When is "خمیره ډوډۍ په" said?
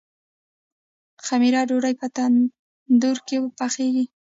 1.25-2.07